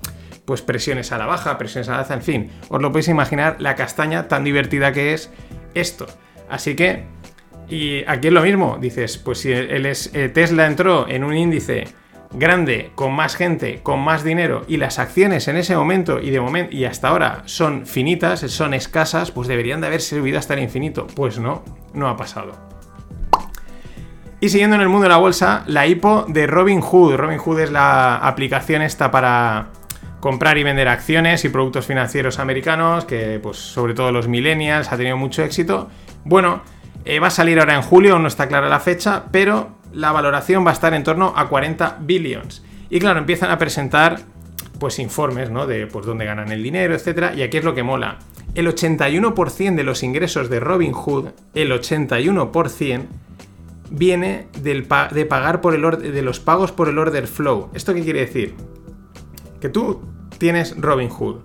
pues 0.44 0.62
presiones 0.62 1.12
a 1.12 1.18
la 1.18 1.26
baja, 1.26 1.58
presiones 1.58 1.88
a 1.88 1.92
la 1.92 1.98
alza, 2.00 2.14
en 2.14 2.22
fin. 2.22 2.50
Os 2.68 2.80
lo 2.80 2.90
podéis 2.90 3.08
imaginar 3.08 3.56
la 3.58 3.74
castaña 3.74 4.28
tan 4.28 4.44
divertida 4.44 4.92
que 4.92 5.14
es 5.14 5.30
esto. 5.74 6.06
Así 6.48 6.76
que, 6.76 7.04
y 7.68 8.04
aquí 8.06 8.28
es 8.28 8.34
lo 8.34 8.42
mismo, 8.42 8.78
dices, 8.80 9.18
pues 9.18 9.38
si 9.38 9.52
es, 9.52 10.10
eh, 10.14 10.28
Tesla 10.28 10.66
entró 10.66 11.08
en 11.08 11.24
un 11.24 11.36
índice 11.36 11.84
grande, 12.34 12.90
con 12.94 13.12
más 13.12 13.36
gente, 13.36 13.80
con 13.82 14.00
más 14.00 14.24
dinero 14.24 14.64
y 14.68 14.76
las 14.76 14.98
acciones 14.98 15.48
en 15.48 15.56
ese 15.56 15.76
momento 15.76 16.20
y 16.20 16.30
de 16.30 16.40
momento 16.40 16.74
y 16.74 16.84
hasta 16.84 17.08
ahora 17.08 17.42
son 17.46 17.86
finitas, 17.86 18.40
son 18.40 18.74
escasas, 18.74 19.30
pues 19.30 19.48
deberían 19.48 19.80
de 19.80 19.86
haber 19.86 20.00
servido 20.00 20.38
hasta 20.38 20.54
el 20.54 20.60
infinito. 20.60 21.06
Pues 21.14 21.38
no, 21.38 21.64
no 21.92 22.08
ha 22.08 22.16
pasado. 22.16 22.52
Y 24.40 24.50
siguiendo 24.50 24.76
en 24.76 24.82
el 24.82 24.88
mundo 24.88 25.04
de 25.04 25.08
la 25.08 25.16
bolsa, 25.16 25.64
la 25.66 25.86
IPO 25.86 26.26
de 26.28 26.46
Robinhood. 26.46 27.14
Robinhood 27.14 27.60
es 27.60 27.70
la 27.70 28.16
aplicación 28.16 28.82
esta 28.82 29.10
para 29.10 29.68
comprar 30.24 30.56
y 30.56 30.62
vender 30.62 30.88
acciones 30.88 31.44
y 31.44 31.50
productos 31.50 31.84
financieros 31.84 32.38
americanos, 32.38 33.04
que 33.04 33.38
pues 33.42 33.58
sobre 33.58 33.92
todo 33.92 34.10
los 34.10 34.26
millennials 34.26 34.90
ha 34.90 34.96
tenido 34.96 35.18
mucho 35.18 35.42
éxito. 35.42 35.90
Bueno, 36.24 36.62
eh, 37.04 37.20
va 37.20 37.26
a 37.26 37.30
salir 37.30 37.60
ahora 37.60 37.74
en 37.74 37.82
julio, 37.82 38.18
no 38.18 38.26
está 38.26 38.48
clara 38.48 38.70
la 38.70 38.80
fecha, 38.80 39.24
pero 39.30 39.76
la 39.92 40.12
valoración 40.12 40.64
va 40.64 40.70
a 40.70 40.72
estar 40.72 40.94
en 40.94 41.04
torno 41.04 41.34
a 41.36 41.46
40 41.46 41.98
billions. 42.00 42.64
Y 42.88 43.00
claro, 43.00 43.18
empiezan 43.18 43.50
a 43.50 43.58
presentar 43.58 44.20
pues 44.78 44.98
informes, 44.98 45.50
¿no? 45.50 45.66
De 45.66 45.86
pues 45.86 46.06
dónde 46.06 46.24
ganan 46.24 46.50
el 46.50 46.62
dinero, 46.62 46.94
etcétera, 46.94 47.34
y 47.34 47.42
aquí 47.42 47.58
es 47.58 47.64
lo 47.64 47.74
que 47.74 47.82
mola. 47.82 48.16
El 48.54 48.66
81% 48.66 49.74
de 49.74 49.84
los 49.84 50.02
ingresos 50.02 50.48
de 50.48 50.58
Robinhood, 50.58 51.32
el 51.52 51.70
81% 51.70 53.02
viene 53.90 54.46
de 54.62 55.26
pagar 55.26 55.60
por 55.60 55.74
el 55.74 56.14
de 56.14 56.22
los 56.22 56.40
pagos 56.40 56.72
por 56.72 56.88
el 56.88 56.98
order 56.98 57.26
flow. 57.26 57.68
¿Esto 57.74 57.92
qué 57.92 58.02
quiere 58.02 58.20
decir? 58.20 58.54
Que 59.60 59.68
tú 59.68 60.13
tienes 60.44 60.76
Robinhood 60.78 61.36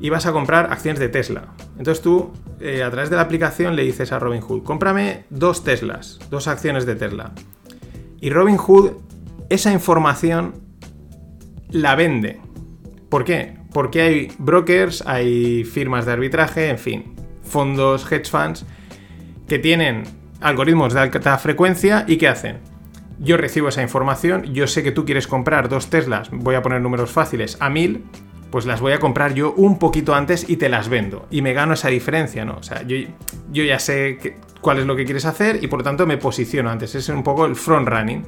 y 0.00 0.10
vas 0.10 0.26
a 0.26 0.32
comprar 0.32 0.72
acciones 0.72 0.98
de 0.98 1.08
Tesla. 1.08 1.54
Entonces 1.78 2.02
tú, 2.02 2.32
eh, 2.58 2.82
a 2.82 2.90
través 2.90 3.08
de 3.08 3.14
la 3.14 3.22
aplicación, 3.22 3.76
le 3.76 3.84
dices 3.84 4.10
a 4.10 4.18
Robinhood, 4.18 4.64
cómprame 4.64 5.26
dos 5.30 5.62
Teslas, 5.62 6.18
dos 6.28 6.48
acciones 6.48 6.86
de 6.86 6.96
Tesla. 6.96 7.30
Y 8.20 8.30
Robinhood 8.30 8.94
esa 9.48 9.72
información 9.72 10.54
la 11.70 11.94
vende. 11.94 12.40
¿Por 13.08 13.22
qué? 13.22 13.58
Porque 13.72 14.00
hay 14.00 14.32
brokers, 14.38 15.06
hay 15.06 15.62
firmas 15.62 16.04
de 16.04 16.10
arbitraje, 16.10 16.70
en 16.70 16.78
fin, 16.78 17.14
fondos, 17.44 18.10
hedge 18.10 18.28
funds, 18.28 18.66
que 19.46 19.60
tienen 19.60 20.02
algoritmos 20.40 20.94
de 20.94 20.98
alta 20.98 21.38
frecuencia 21.38 22.04
y 22.08 22.16
¿qué 22.16 22.26
hacen? 22.26 22.58
Yo 23.18 23.36
recibo 23.36 23.68
esa 23.68 23.82
información, 23.82 24.44
yo 24.52 24.66
sé 24.66 24.82
que 24.82 24.92
tú 24.92 25.04
quieres 25.04 25.26
comprar 25.26 25.68
dos 25.68 25.88
Teslas, 25.88 26.28
voy 26.30 26.54
a 26.54 26.62
poner 26.62 26.82
números 26.82 27.10
fáciles, 27.10 27.56
a 27.60 27.70
1000, 27.70 28.04
pues 28.50 28.66
las 28.66 28.80
voy 28.80 28.92
a 28.92 28.98
comprar 28.98 29.34
yo 29.34 29.52
un 29.54 29.78
poquito 29.78 30.14
antes 30.14 30.48
y 30.48 30.56
te 30.56 30.68
las 30.68 30.88
vendo. 30.88 31.26
Y 31.30 31.42
me 31.42 31.52
gano 31.52 31.74
esa 31.74 31.88
diferencia, 31.88 32.44
¿no? 32.44 32.56
O 32.58 32.62
sea, 32.62 32.82
yo, 32.82 32.96
yo 33.50 33.64
ya 33.64 33.78
sé 33.78 34.36
cuál 34.60 34.78
es 34.78 34.86
lo 34.86 34.96
que 34.96 35.04
quieres 35.04 35.24
hacer 35.24 35.62
y 35.62 35.66
por 35.66 35.80
lo 35.80 35.84
tanto 35.84 36.06
me 36.06 36.18
posiciono 36.18 36.70
antes. 36.70 36.94
Es 36.94 37.08
un 37.08 37.22
poco 37.22 37.46
el 37.46 37.56
front 37.56 37.88
running. 37.88 38.24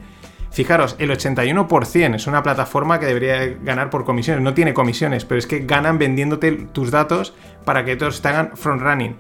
Fijaros, 0.51 0.97
el 0.99 1.11
81% 1.11 2.15
es 2.15 2.27
una 2.27 2.43
plataforma 2.43 2.99
que 2.99 3.07
debería 3.07 3.47
ganar 3.63 3.91
por 3.91 4.05
comisiones. 4.05 4.43
No 4.43 4.55
tiene 4.55 4.75
comisiones, 4.75 5.25
pero 5.25 5.39
es 5.39 5.47
que 5.47 5.61
ganan 5.61 5.99
vendiéndote 5.99 6.53
tus 6.53 6.91
datos 6.91 7.35
para 7.65 7.85
que 7.85 7.97
todos 7.97 8.21
te 8.23 8.29
hagan 8.29 8.57
front 8.57 8.83
running. 8.83 9.17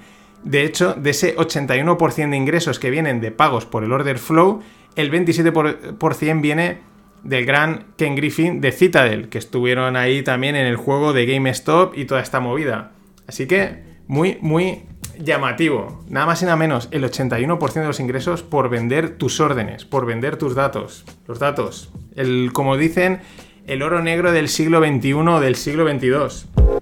De 0.48 0.64
hecho, 0.64 0.94
de 0.94 1.10
ese 1.10 1.36
81% 1.36 2.30
de 2.30 2.36
ingresos 2.38 2.78
que 2.78 2.88
vienen 2.88 3.20
de 3.20 3.30
pagos 3.30 3.66
por 3.66 3.84
el 3.84 3.92
order 3.92 4.18
flow, 4.18 4.62
el 4.96 5.12
27% 5.12 6.40
viene 6.40 6.78
del 7.22 7.44
gran 7.44 7.88
Ken 7.98 8.16
Griffin 8.16 8.62
de 8.62 8.72
Citadel, 8.72 9.28
que 9.28 9.36
estuvieron 9.36 9.94
ahí 9.94 10.22
también 10.22 10.56
en 10.56 10.64
el 10.64 10.76
juego 10.76 11.12
de 11.12 11.26
GameStop 11.26 11.98
y 11.98 12.06
toda 12.06 12.22
esta 12.22 12.40
movida. 12.40 12.92
Así 13.26 13.46
que 13.46 13.82
muy, 14.06 14.38
muy 14.40 14.84
llamativo. 15.18 16.02
Nada 16.08 16.24
más 16.24 16.40
y 16.40 16.46
nada 16.46 16.56
menos, 16.56 16.88
el 16.92 17.04
81% 17.04 17.74
de 17.74 17.86
los 17.86 18.00
ingresos 18.00 18.42
por 18.42 18.70
vender 18.70 19.18
tus 19.18 19.40
órdenes, 19.40 19.84
por 19.84 20.06
vender 20.06 20.38
tus 20.38 20.54
datos. 20.54 21.04
Los 21.26 21.38
datos. 21.38 21.90
El, 22.16 22.54
como 22.54 22.78
dicen, 22.78 23.20
el 23.66 23.82
oro 23.82 24.02
negro 24.02 24.32
del 24.32 24.48
siglo 24.48 24.80
XXI 24.80 25.12
o 25.12 25.40
del 25.40 25.56
siglo 25.56 25.86
XXII. 25.86 26.77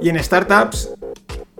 Y 0.00 0.08
en 0.08 0.22
startups, 0.22 0.94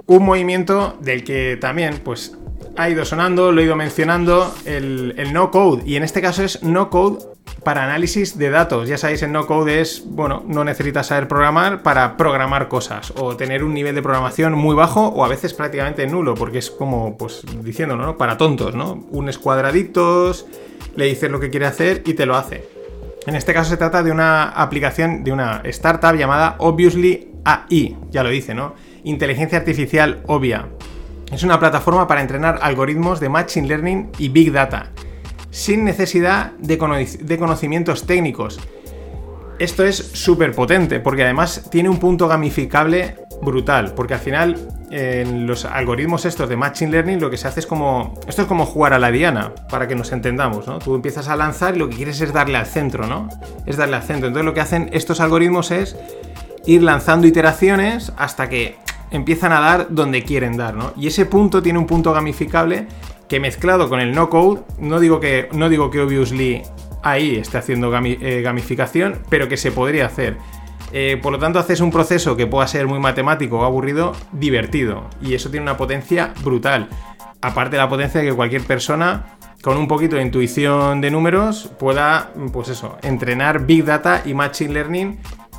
un 0.07 0.25
movimiento 0.25 0.97
del 1.01 1.23
que 1.23 1.57
también, 1.61 2.01
pues, 2.03 2.37
ha 2.77 2.89
ido 2.89 3.05
sonando, 3.05 3.53
lo 3.53 3.61
he 3.61 3.65
ido 3.65 3.77
mencionando, 3.77 4.53
el, 4.65 5.15
no 5.33 5.51
code. 5.51 5.83
Y 5.87 5.97
en 5.97 6.03
este 6.03 6.21
caso 6.21 6.43
es 6.43 6.63
no 6.63 6.91
code 6.91 7.25
para 7.63 7.85
análisis 7.85 8.37
de 8.39 8.51
datos. 8.51 8.89
Ya 8.89 8.99
sabéis, 8.99 9.23
el 9.23 9.31
no 9.31 9.47
code 9.47 9.81
es, 9.81 10.03
bueno, 10.07 10.43
no 10.47 10.65
necesitas 10.65 11.07
saber 11.09 11.29
programar 11.29 11.83
para 11.83 12.17
programar 12.17 12.69
cosas 12.69 13.13
o 13.17 13.37
tener 13.37 13.63
un 13.63 13.75
nivel 13.75 13.95
de 13.95 14.03
programación 14.03 14.55
muy 14.55 14.75
bajo 14.75 15.07
o 15.09 15.25
a 15.25 15.29
veces 15.29 15.55
prácticamente 15.55 16.07
nulo, 16.07 16.35
porque 16.35 16.59
es 16.59 16.71
como, 16.71 17.17
pues, 17.17 17.43
diciéndolo, 17.63 18.05
¿no? 18.05 18.19
Para 18.19 18.37
tontos, 18.37 18.75
¿no? 18.75 19.07
Unes 19.11 19.39
cuadraditos, 19.39 20.47
le 20.97 21.07
dices 21.07 21.31
lo 21.31 21.39
que 21.39 21.51
quiere 21.51 21.67
hacer 21.67 22.03
y 22.05 22.15
te 22.15 22.27
lo 22.27 22.37
hace. 22.37 22.72
En 23.27 23.37
este 23.37 23.55
caso 23.55 23.71
se 23.71 23.77
trata 23.77 24.03
de 24.03 24.11
una 24.11 24.49
aplicación 24.49 25.23
de 25.23 25.33
una 25.33 25.61
startup 25.65 26.15
llamada 26.15 26.57
Obviously 26.59 27.29
AI, 27.45 27.97
ya 28.11 28.25
lo 28.25 28.31
dice, 28.31 28.53
¿no? 28.55 28.75
Inteligencia 29.05 29.59
artificial 29.59 30.23
obvia. 30.27 30.69
Es 31.31 31.45
una 31.45 31.61
plataforma 31.61 32.09
para 32.09 32.21
entrenar 32.21 32.59
algoritmos 32.63 33.21
de 33.21 33.29
Machine 33.29 33.69
Learning 33.69 34.11
y 34.19 34.29
Big 34.29 34.53
Data, 34.53 34.91
sin 35.51 35.85
necesidad 35.85 36.53
de, 36.59 36.79
conocimientos 36.79 38.07
técnicos. 38.07 38.59
Esto 39.59 39.85
es 39.85 39.97
súper 39.97 40.53
potente, 40.53 40.99
porque 40.99 41.23
además 41.23 41.69
tiene 41.71 41.89
un 41.89 41.99
punto 41.99 42.27
gamificable 42.27 43.17
brutal, 43.41 43.95
porque 43.95 44.15
al 44.15 44.21
final 44.21 44.69
en 44.93 45.47
los 45.47 45.65
algoritmos 45.65 46.27
estos 46.27 46.51
de 46.51 46.57
Machine 46.57 46.91
Learning 46.93 47.19
lo 47.19 47.31
que 47.31 47.39
se 47.39 47.49
hace 47.49 47.61
es 47.61 47.67
como... 47.67 48.15
Esto 48.29 48.43
es 48.43 48.49
como 48.49 48.67
jugar 48.67 48.93
a 48.93 48.99
la 48.99 49.11
diana, 49.11 49.53
para 49.71 49.89
que 49.89 49.95
nos 49.95 50.13
entendamos, 50.13 50.67
¿no? 50.67 50.79
Tú 50.79 50.95
empiezas 50.95 51.29
a 51.29 51.37
lanzar 51.37 51.75
y 51.75 51.79
lo 51.79 51.89
que 51.89 51.97
quieres 51.97 52.21
es 52.21 52.33
darle 52.33 52.59
al 52.59 52.67
centro, 52.67 53.07
¿no? 53.07 53.29
Es 53.65 53.79
darle 53.79 53.97
al 53.97 54.03
centro. 54.03 54.29
Entonces 54.29 54.45
lo 54.45 54.53
que 54.53 54.61
hacen 54.61 54.91
estos 54.93 55.21
algoritmos 55.21 55.71
es 55.71 55.97
ir 56.67 56.83
lanzando 56.83 57.27
iteraciones 57.27 58.13
hasta 58.19 58.51
que 58.51 58.77
empiezan 59.11 59.53
a 59.53 59.61
dar 59.61 59.87
donde 59.89 60.25
quieren 60.25 60.59
dar, 60.59 60.75
¿no? 60.75 60.93
Y 60.97 61.07
ese 61.07 61.25
punto 61.25 61.63
tiene 61.63 61.79
un 61.79 61.87
punto 61.87 62.13
gamificable 62.13 62.87
que 63.29 63.41
mezclado 63.41 63.89
con 63.89 63.99
el 63.99 64.15
no 64.15 64.29
code, 64.29 64.61
no 64.79 65.01
digo 65.01 65.19
que, 65.19 65.49
no 65.53 65.71
digo 65.71 65.91
que 65.91 66.01
obviously 66.01 66.63
ahí 67.03 67.37
esté 67.37 67.57
haciendo 67.57 67.91
eh, 67.97 68.43
gamificación, 68.43 69.21
pero 69.31 69.49
que 69.49 69.57
se 69.57 69.73
podría 69.73 70.05
hacer. 70.05 70.37
Eh, 70.93 71.19
por 71.23 71.33
lo 71.33 71.39
tanto, 71.39 71.59
haces 71.59 71.81
un 71.81 71.91
proceso 71.91 72.37
que 72.37 72.47
pueda 72.47 72.67
ser 72.67 72.87
muy 72.87 72.99
matemático 72.99 73.61
o 73.61 73.65
aburrido, 73.65 74.13
divertido. 74.33 75.09
Y 75.23 75.35
eso 75.35 75.51
tiene 75.51 75.65
una 75.65 75.77
potencia 75.77 76.35
brutal. 76.43 76.89
Aparte 77.41 77.77
de 77.77 77.83
la 77.83 77.89
potencia 77.89 78.21
de 78.21 78.29
que 78.29 78.35
cualquier 78.35 78.63
persona 78.63 79.37
con 79.63 79.77
un 79.79 79.89
poquito 79.89 80.17
de 80.17 80.23
intuición 80.23 81.01
de 81.01 81.11
números 81.11 81.71
pueda, 81.79 82.33
pues 82.53 82.69
eso, 82.69 82.99
entrenar 83.03 83.65
Big 83.65 83.85
Data 83.85 84.23
y 84.25 84.35
Machine 84.35 84.75
Learning 84.75 85.19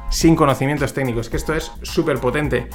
sin 0.10 0.36
conocimientos 0.36 0.94
técnicos, 0.94 1.30
que 1.30 1.38
esto 1.38 1.56
es 1.56 1.72
súper 1.82 2.20
potente. 2.20 2.68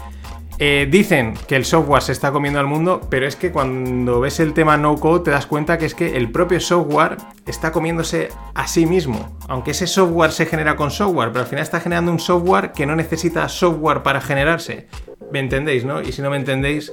Eh, 0.61 0.89
dicen 0.91 1.35
que 1.47 1.55
el 1.55 1.65
software 1.65 2.03
se 2.03 2.11
está 2.11 2.33
comiendo 2.33 2.59
al 2.59 2.67
mundo, 2.67 3.01
pero 3.09 3.27
es 3.29 3.37
que 3.37 3.53
cuando 3.53 4.19
ves 4.19 4.41
el 4.41 4.55
tema 4.55 4.77
no 4.77 4.97
code 4.97 5.25
te 5.25 5.31
das 5.31 5.47
cuenta 5.47 5.79
que 5.79 5.87
es 5.87 5.95
que 5.95 6.17
el 6.17 6.33
propio 6.33 6.59
software 6.59 7.17
está 7.47 7.71
comiéndose 7.71 8.31
a 8.55 8.67
sí 8.67 8.85
mismo. 8.85 9.39
Aunque 9.47 9.71
ese 9.71 9.87
software 9.87 10.33
se 10.33 10.47
genera 10.47 10.75
con 10.75 10.91
software, 10.91 11.29
pero 11.29 11.43
al 11.43 11.47
final 11.47 11.63
está 11.63 11.79
generando 11.79 12.11
un 12.11 12.19
software 12.19 12.73
que 12.73 12.87
no 12.87 12.97
necesita 12.97 13.49
software 13.49 14.03
para 14.03 14.21
generarse. 14.21 14.89
¿Me 15.31 15.39
entendéis, 15.39 15.85
no? 15.85 16.03
Y 16.03 16.11
si 16.11 16.23
no 16.23 16.31
me 16.31 16.37
entendéis, 16.37 16.93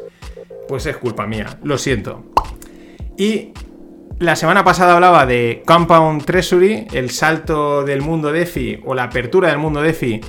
pues 0.68 0.86
es 0.86 0.98
culpa 0.98 1.26
mía. 1.26 1.58
Lo 1.64 1.80
siento. 1.80 2.24
Y 3.18 3.54
la 4.20 4.36
semana 4.36 4.64
pasada 4.64 4.94
hablaba 4.94 5.26
de 5.26 5.64
Compound 5.66 6.24
Treasury, 6.24 6.88
el 6.94 7.10
salto 7.10 7.84
del 7.84 8.02
mundo 8.02 8.32
DeFi 8.32 8.82
o 8.86 8.94
la 8.94 9.06
apertura 9.06 9.50
del 9.50 9.58
mundo 9.58 9.82
DeFi 9.82 10.22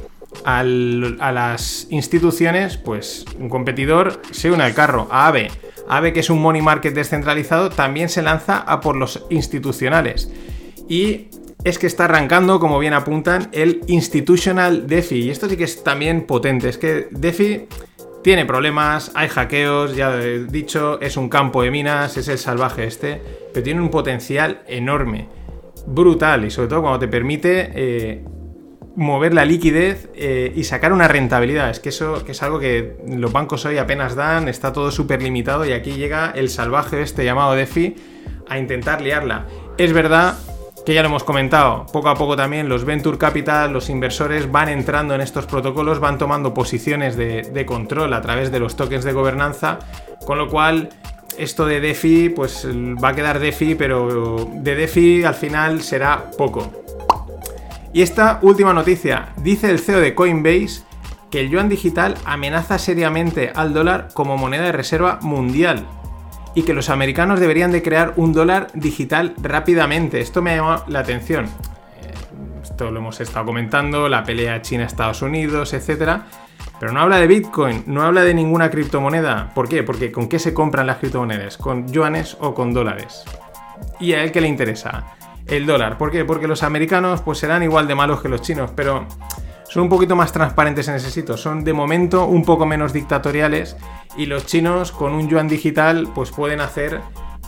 a 0.44 0.62
las 0.62 1.86
instituciones, 1.90 2.76
pues 2.76 3.24
un 3.38 3.48
competidor 3.48 4.20
se 4.30 4.50
une 4.50 4.64
al 4.64 4.74
carro, 4.74 5.08
a 5.10 5.28
AVE. 5.28 5.50
AVE, 5.88 6.12
que 6.12 6.20
es 6.20 6.30
un 6.30 6.40
money 6.40 6.62
market 6.62 6.94
descentralizado, 6.94 7.70
también 7.70 8.08
se 8.08 8.22
lanza 8.22 8.58
a 8.58 8.80
por 8.80 8.96
los 8.96 9.24
institucionales. 9.30 10.30
Y 10.88 11.28
es 11.64 11.78
que 11.78 11.86
está 11.86 12.04
arrancando, 12.04 12.60
como 12.60 12.78
bien 12.78 12.92
apuntan, 12.92 13.48
el 13.52 13.80
Institutional 13.88 14.86
DeFi. 14.86 15.24
Y 15.24 15.30
esto 15.30 15.48
sí 15.48 15.56
que 15.56 15.64
es 15.64 15.82
también 15.82 16.26
potente. 16.26 16.68
Es 16.68 16.78
que 16.78 17.08
DeFi 17.10 17.66
tiene 18.22 18.44
problemas, 18.44 19.12
hay 19.14 19.28
hackeos, 19.28 19.94
ya 19.96 20.20
he 20.20 20.44
dicho, 20.44 21.00
es 21.00 21.16
un 21.16 21.28
campo 21.28 21.62
de 21.62 21.70
minas, 21.70 22.16
es 22.16 22.26
el 22.28 22.38
salvaje 22.38 22.84
este, 22.84 23.22
pero 23.52 23.62
tiene 23.62 23.80
un 23.80 23.88
potencial 23.88 24.62
enorme, 24.66 25.28
brutal, 25.86 26.44
y 26.44 26.50
sobre 26.50 26.68
todo 26.68 26.82
cuando 26.82 26.98
te 26.98 27.06
permite 27.06 27.70
eh, 27.72 28.24
mover 28.96 29.34
la 29.34 29.44
liquidez 29.44 30.08
eh, 30.14 30.52
y 30.56 30.64
sacar 30.64 30.92
una 30.92 31.06
rentabilidad. 31.06 31.70
Es 31.70 31.80
que 31.80 31.90
eso 31.90 32.24
que 32.24 32.32
es 32.32 32.42
algo 32.42 32.58
que 32.58 32.96
los 33.06 33.30
bancos 33.30 33.64
hoy 33.66 33.78
apenas 33.78 34.16
dan, 34.16 34.48
está 34.48 34.72
todo 34.72 34.90
súper 34.90 35.22
limitado 35.22 35.64
y 35.64 35.72
aquí 35.72 35.92
llega 35.92 36.32
el 36.34 36.48
salvaje 36.48 37.02
este 37.02 37.24
llamado 37.24 37.54
DeFi 37.54 37.94
a 38.48 38.58
intentar 38.58 39.02
liarla. 39.02 39.46
Es 39.76 39.92
verdad 39.92 40.36
que 40.86 40.94
ya 40.94 41.02
lo 41.02 41.08
hemos 41.08 41.24
comentado, 41.24 41.84
poco 41.92 42.08
a 42.08 42.14
poco 42.14 42.36
también 42.36 42.68
los 42.68 42.84
venture 42.84 43.18
capital, 43.18 43.72
los 43.72 43.90
inversores 43.90 44.50
van 44.50 44.68
entrando 44.68 45.14
en 45.14 45.20
estos 45.20 45.44
protocolos, 45.46 45.98
van 45.98 46.16
tomando 46.16 46.54
posiciones 46.54 47.16
de, 47.16 47.66
control 47.66 48.14
a 48.14 48.22
través 48.22 48.52
de 48.52 48.60
los 48.60 48.76
tokens 48.76 49.04
de 49.04 49.12
gobernanza, 49.12 49.80
con 50.24 50.38
lo 50.38 50.48
cual 50.48 50.90
esto 51.36 51.66
de 51.66 51.80
DeFi 51.80 52.28
pues 52.28 52.66
va 52.66 53.08
a 53.08 53.14
quedar 53.14 53.40
DeFi, 53.40 53.74
pero 53.74 54.48
de 54.54 54.74
DeFi 54.76 55.24
al 55.24 55.34
final 55.34 55.82
será 55.82 56.30
poco. 56.38 56.85
Y 57.96 58.02
esta 58.02 58.40
última 58.42 58.74
noticia, 58.74 59.30
dice 59.38 59.70
el 59.70 59.78
CEO 59.78 60.00
de 60.00 60.14
Coinbase 60.14 60.82
que 61.30 61.40
el 61.40 61.48
yuan 61.48 61.70
digital 61.70 62.14
amenaza 62.26 62.78
seriamente 62.78 63.50
al 63.54 63.72
dólar 63.72 64.08
como 64.12 64.36
moneda 64.36 64.64
de 64.64 64.72
reserva 64.72 65.18
mundial 65.22 65.86
y 66.54 66.64
que 66.64 66.74
los 66.74 66.90
americanos 66.90 67.40
deberían 67.40 67.72
de 67.72 67.80
crear 67.80 68.12
un 68.16 68.34
dólar 68.34 68.66
digital 68.74 69.32
rápidamente. 69.38 70.20
Esto 70.20 70.42
me 70.42 70.50
ha 70.50 70.56
llamado 70.56 70.84
la 70.88 70.98
atención. 70.98 71.46
Eh, 71.46 72.12
esto 72.62 72.90
lo 72.90 72.98
hemos 73.00 73.18
estado 73.22 73.46
comentando, 73.46 74.10
la 74.10 74.24
pelea 74.24 74.60
China-Estados 74.60 75.22
Unidos, 75.22 75.72
etc. 75.72 76.20
Pero 76.78 76.92
no 76.92 77.00
habla 77.00 77.16
de 77.16 77.26
Bitcoin, 77.26 77.84
no 77.86 78.02
habla 78.02 78.24
de 78.24 78.34
ninguna 78.34 78.70
criptomoneda. 78.70 79.54
¿Por 79.54 79.70
qué? 79.70 79.82
Porque 79.82 80.12
¿con 80.12 80.28
qué 80.28 80.38
se 80.38 80.52
compran 80.52 80.86
las 80.86 80.98
criptomonedas? 80.98 81.56
¿Con 81.56 81.90
yuanes 81.90 82.36
o 82.40 82.52
con 82.52 82.74
dólares? 82.74 83.24
¿Y 84.00 84.12
a 84.12 84.22
él 84.22 84.32
qué 84.32 84.42
le 84.42 84.48
interesa? 84.48 85.15
El 85.48 85.66
dólar. 85.66 85.96
¿Por 85.98 86.10
qué? 86.10 86.24
Porque 86.24 86.48
los 86.48 86.62
americanos 86.62 87.22
pues 87.22 87.38
serán 87.38 87.62
igual 87.62 87.86
de 87.86 87.94
malos 87.94 88.20
que 88.20 88.28
los 88.28 88.42
chinos, 88.42 88.70
pero 88.74 89.06
son 89.68 89.84
un 89.84 89.88
poquito 89.88 90.16
más 90.16 90.32
transparentes 90.32 90.88
en 90.88 90.94
ese 90.94 91.10
sitio, 91.10 91.36
son 91.36 91.64
de 91.64 91.72
momento 91.72 92.24
un 92.24 92.44
poco 92.44 92.66
menos 92.66 92.92
dictatoriales 92.92 93.76
y 94.16 94.26
los 94.26 94.46
chinos 94.46 94.92
con 94.92 95.12
un 95.12 95.28
yuan 95.28 95.48
digital 95.48 96.08
pues 96.14 96.30
pueden 96.30 96.60
hacer 96.60 97.00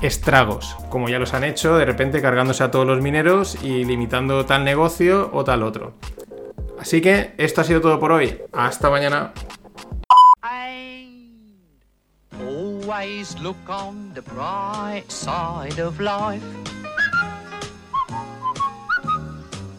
estragos, 0.03 0.77
como 0.91 1.09
ya 1.09 1.19
los 1.19 1.35
han 1.35 1.45
hecho, 1.45 1.77
de 1.77 1.85
repente 1.85 2.23
cargándose 2.23 2.63
a 2.63 2.71
todos 2.71 2.87
los 2.87 3.01
mineros 3.01 3.57
y 3.63 3.85
limitando 3.85 4.45
tal 4.47 4.65
negocio 4.65 5.31
o 5.33 5.45
tal 5.45 5.63
otro. 5.63 5.95
Así 6.79 7.01
que 7.01 7.35
esto 7.39 7.61
ha 7.61 7.65
sido 7.65 7.81
todo 7.81 7.99
por 7.99 8.13
hoy. 8.13 8.39
Hasta 8.53 8.91
mañana. 8.91 9.33